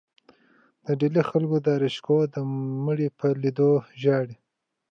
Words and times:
د 0.85 0.87
ډیلي 0.99 1.21
خلکو 1.29 1.55
د 1.59 1.63
داراشکوه 1.67 2.23
د 2.33 2.35
مړي 2.85 3.07
په 3.19 3.27
لیدو 3.41 3.71
ژړل. 4.01 4.29